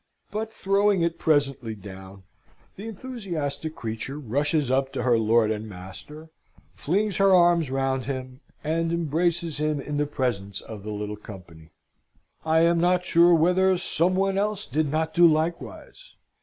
But 0.31 0.51
throwing 0.51 1.03
it 1.03 1.19
presently 1.19 1.75
down, 1.75 2.23
the 2.75 2.87
enthusiastic 2.87 3.75
creature 3.75 4.17
rushes 4.17 4.71
up 4.71 4.91
to 4.93 5.03
her 5.03 5.19
lord 5.19 5.51
and 5.51 5.69
master, 5.69 6.31
flings 6.73 7.17
her 7.17 7.31
arms 7.31 7.69
round 7.69 8.05
him, 8.05 8.39
and 8.63 8.91
embraces 8.91 9.59
him 9.59 9.79
in 9.79 9.97
the 9.97 10.07
presence 10.07 10.59
of 10.59 10.81
the 10.81 10.89
little 10.91 11.17
company. 11.17 11.69
I 12.43 12.61
am 12.61 12.79
not 12.79 13.03
sure 13.03 13.35
whether 13.35 13.77
some 13.77 14.15
one 14.15 14.39
else 14.39 14.65
did 14.65 14.91
not 14.91 15.13
do 15.13 15.27
likewise. 15.27 16.15